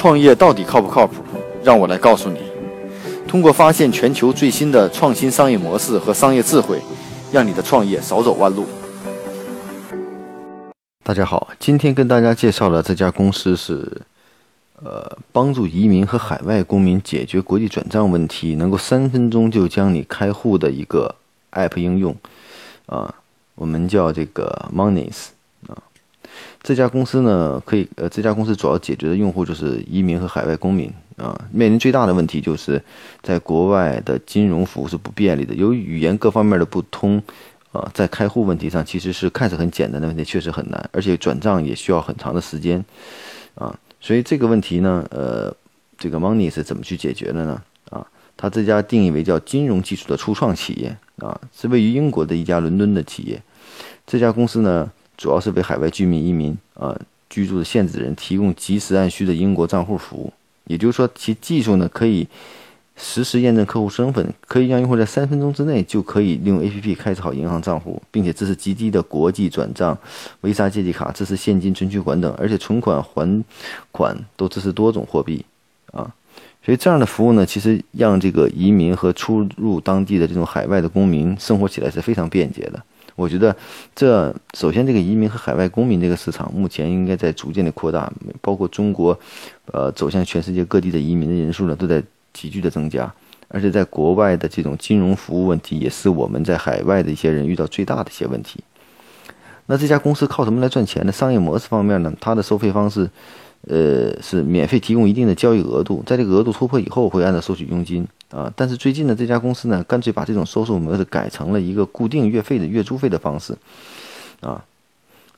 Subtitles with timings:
[0.00, 1.16] 创业到底靠不靠谱？
[1.62, 2.38] 让我来告诉你。
[3.28, 6.80] 通过发现全球最新的创新商业模式和商业智慧，
[7.30, 8.64] 让你的创业少走弯路。
[11.04, 14.00] 大家好，今天跟大家介绍的这家公司是，
[14.82, 21.14] 呃，帮助移民和海外公民解决国际转账问题，能够三分钟就将你开户的一个
[21.52, 22.16] App 应用，
[22.86, 23.14] 啊，
[23.54, 25.26] 我们叫这个 Moneys。
[26.62, 31.34] 这家公司呢，可以呃，这家公司主要解决的用户就是移民和海外公民啊。
[31.50, 32.80] 面临最大的问题就是
[33.22, 37.20] 在国外的金融服务是不便利的，由于语言各方面的不通，
[37.72, 42.84] 啊，在开户问题上其实是看似很简单的问题，确实很难，而且转账也需要很长的时间，
[43.54, 45.54] 啊，所以这个问题呢，呃，
[45.96, 47.62] 这个 Money 是怎么去解决的呢？
[47.88, 48.06] 啊，
[48.36, 53.40] 它这家定义为叫金融技术的初创企业啊，是位于英国的一家伦敦的企业。
[54.06, 54.92] 这家公司呢。
[55.20, 60.32] 主要是为海外居民、移民啊居住的限制人提供及时按需的英国账户服务。
[60.64, 62.26] 也就是说，其技术呢可以
[62.96, 69.98] 实时验证客户身份，可以让用户在三分钟之内就可以利用 APP 开设好银行账户，并且支持极低的国际转账、
[70.40, 73.44] Visa 借记卡、支持现金存取款等，而且存款还
[73.92, 75.44] 款都支持多种货币
[75.92, 76.10] 啊。
[76.64, 82.82] 所以这样的服务呢，其实让这个移民和出入当地的这种海外的公民生活起来是非常便捷的。
[83.20, 83.54] 我觉得，
[83.94, 89.18] 这首先这个移民和海外公民这个市场目前应该在逐渐的扩大，包括中国，
[89.72, 93.12] 呃，走向全世界各地的移民的人数呢都在急剧的增加，
[93.48, 98.64] 而且在国外的这种金融服务问题也是我们在海外的一些人遇到最大的一些问题。
[99.66, 101.12] 那这家公司靠什么来赚钱呢？
[101.12, 103.10] 商业模式方面呢，它的收费方式。
[103.68, 108.50] 呃，是免费提供一定的交易额度，在这个额度突破以后，会按照收取佣金啊。
[108.56, 113.54] 但是最近呢，这家公司呢，干脆把这种收受模式改成了一个固定月费的月租费的方式
[114.40, 114.64] 啊。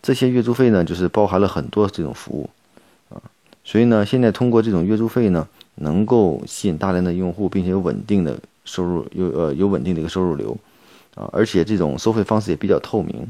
[0.00, 2.50] 这些月租费呢，就是包含了很多这种服务
[3.08, 3.20] 啊。
[3.64, 10.56] 所以呢，现在通过这种月租费呢，能够吸引大量的用户，并且有稳定的收入，有呃有稳定的一个收入流。
[11.14, 13.26] 啊，而且这种收费方式也比较透明。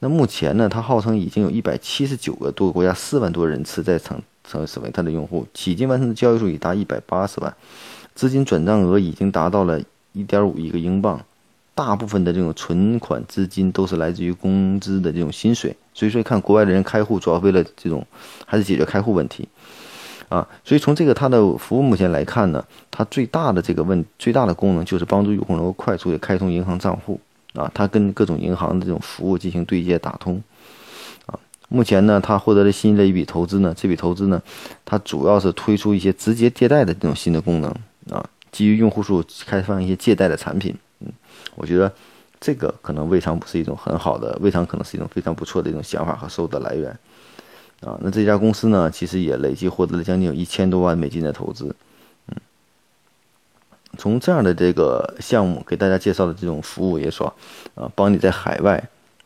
[0.00, 7.54] 那目前呢，它号称已经有一百七十九个多个国家、四万多人次在成成为它的用户，迄今完成的交易数已达一百八十万，
[8.14, 9.80] 资金转账额已经达到了
[10.12, 11.20] 一点五亿个英镑。
[11.74, 15.76] 大部分的这种存款资金都是来自于工资的这种薪水。
[15.94, 18.04] 所以说，看国外的人开户，主要为了这种
[18.44, 19.46] 还是解决开户问题
[20.28, 20.44] 啊。
[20.64, 27.20] 所以从这个它的服务目前来看呢，它最大的这个问最大的功能就是帮助用户能够快速的开通银行账户。
[27.58, 30.40] 啊，它跟各种银行的这种服务进行对接打通，
[31.26, 31.36] 啊，
[31.68, 34.40] 目前呢，它获得了新的一笔投资呢，这笔投资呢，
[34.84, 37.68] 它主要是推出一些直接借贷的这种新的功能，
[38.12, 41.08] 啊，基于用户数开放一些借贷的产品，嗯，
[41.56, 41.92] 我觉得
[42.38, 46.90] 这个可能未尝不是一种很好的，未尝可能是一种非常不错的一种想法和收入的来源，
[47.80, 51.74] 啊，那这家公司呢，其实也累计获得了将近有一千多万美金的投资。
[53.98, 57.26] 从这样的这个项目给大家介绍的这种服务也说，
[57.74, 58.82] 啊，帮你在海外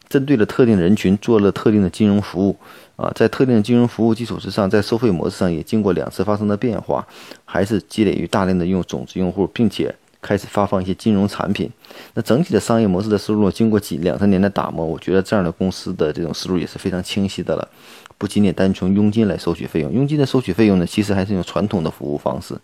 [0.09, 2.57] 针对了特定人群做了特定的金融服务，
[2.97, 7.07] 啊，在特定的金融服务基础之上，在收费模式上也经过两次发生的变化，
[7.45, 11.71] 还是积累于大量的用种子用户，并且开始发放一些金融产品。
[12.15, 17.69] 那整体的商业模式的思路经过几两三年的打磨，我觉得这样的公司的这种思路也是非常清晰的了，
[18.17, 22.55] 不仅仅单纯佣金来收取费用，佣金的收取费用呢，其实还是用传统的服务方式。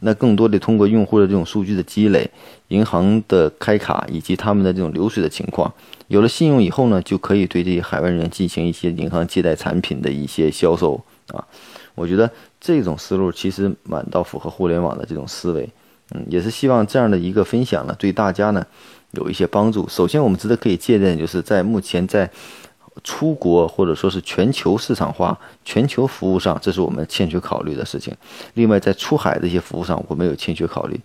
[0.00, 2.30] 那更多的通过用户的这种数据的积累，
[2.68, 5.72] 银行的开卡以及他们的这种流水的情况，
[6.08, 11.44] 有了信用以后呢，就可以对这些海外人员进行一些银行借贷产品的一些销售啊。
[11.94, 15.68] 我觉得这种思路其实蛮到符合互联网的这种思维，
[16.14, 18.66] 嗯，也是希望这样的一个分享呢，对大家呢
[19.12, 19.88] 有一些帮助。
[19.88, 22.30] 首先，我们值得可以借鉴，就是在目前在。
[23.02, 28.14] 出国或者说是全球市场化、全球服务上，这是我们欠缺考虑的事情。
[28.54, 31.00] 另外，在出海的一些服务上，我们有欠缺考虑。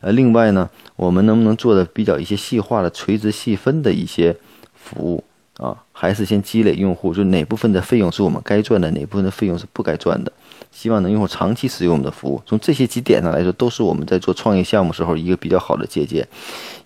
[0.00, 4.34] 呃，另外呢，我们能不能做的比较一些细化的、垂直细分的一些
[4.74, 5.24] 服务
[5.58, 5.76] 啊？
[5.92, 10.32] 还是先积累用户，就哪部分的费用是我们该赚的，哪部分的费用是不该赚的？
[10.70, 12.40] 希望能用户长期使用我们的服务。
[12.46, 16.26] 从这些几点上来说，都是我们在做创业项目时候一个比较好的借鉴。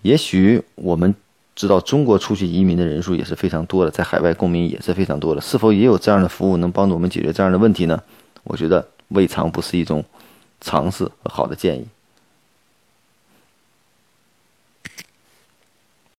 [0.03, 1.15] 也许我们。
[1.58, 8.00] 知道中国出去移民的人数也是非常多的，在海外公民也是非常多的，是否也有这样的服务能帮助我们解决这样的问题呢？
[8.44, 10.05] 我觉得未尝不是一种
[10.60, 11.84] 尝试和好的建议。